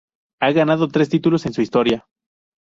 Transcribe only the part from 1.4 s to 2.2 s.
en su historia.